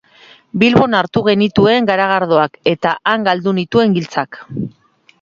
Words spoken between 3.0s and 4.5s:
han galdu nituen giltzak.